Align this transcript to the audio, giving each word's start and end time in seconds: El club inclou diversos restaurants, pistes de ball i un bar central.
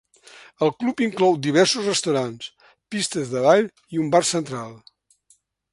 El 0.67 0.71
club 0.83 1.03
inclou 1.07 1.35
diversos 1.47 1.89
restaurants, 1.91 2.49
pistes 2.95 3.35
de 3.35 3.45
ball 3.45 3.71
i 3.97 4.05
un 4.05 4.13
bar 4.17 4.25
central. 4.35 4.75